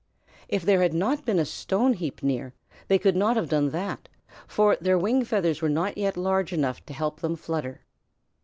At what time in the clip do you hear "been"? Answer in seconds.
1.25-1.37